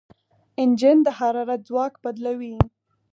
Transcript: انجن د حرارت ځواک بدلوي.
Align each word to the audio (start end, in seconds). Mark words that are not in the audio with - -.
انجن 0.61 0.97
د 1.05 1.07
حرارت 1.17 1.61
ځواک 1.69 1.93
بدلوي. 2.03 2.55